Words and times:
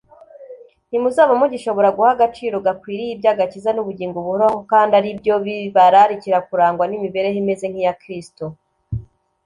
ntimuzaba 0.89 1.33
mugishobora 1.39 1.89
guha 1.95 2.09
agaciro 2.15 2.55
gakwiriye 2.65 3.11
iby'agakiza 3.13 3.69
n'ubugingo 3.73 4.17
buhoraho 4.25 4.57
kandi 4.71 4.91
ari 4.99 5.09
byo 5.19 5.35
bibararikira 5.45 6.37
kurangwa 6.47 6.83
n'imibereho 6.87 7.37
imeze 7.43 7.65
nk'iya 7.71 7.93
kristo 8.01 8.45